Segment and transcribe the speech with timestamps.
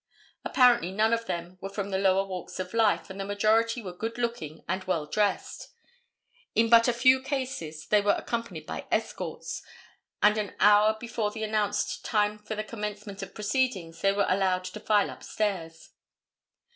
[0.43, 3.93] Apparently none of them were from the lower walks of life and the majority were
[3.95, 5.69] good looking and well dressed.
[6.55, 9.61] In but a very few cases were they accompanied by escorts,
[10.23, 14.63] and an hour before the announced time for the commencement of proceedings they were allowed
[14.63, 15.91] to file up stairs.